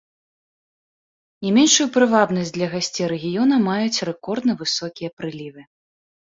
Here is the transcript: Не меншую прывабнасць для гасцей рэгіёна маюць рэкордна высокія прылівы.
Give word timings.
Не 1.47 1.51
меншую 1.57 1.87
прывабнасць 1.97 2.55
для 2.57 2.67
гасцей 2.73 3.07
рэгіёна 3.13 3.55
маюць 3.69 4.03
рэкордна 4.13 4.53
высокія 4.65 5.09
прылівы. 5.23 5.61